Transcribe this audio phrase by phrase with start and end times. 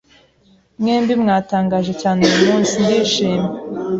[0.81, 2.73] Mwembi mwatangaje cyane uyumunsi.
[2.83, 3.49] Ndishimye.